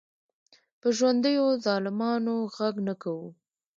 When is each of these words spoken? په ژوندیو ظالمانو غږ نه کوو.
په 0.81 0.87
ژوندیو 0.97 1.45
ظالمانو 1.65 2.35
غږ 2.55 2.75
نه 2.87 2.93
کوو. 3.01 3.27